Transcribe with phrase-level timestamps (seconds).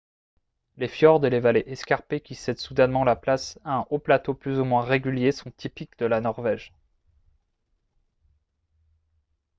[0.77, 4.33] les fjords et les vallées escarpées qui cèdent soudainement la place à un haut plateau
[4.33, 6.73] plus ou moins régulier sont typiques de la norvège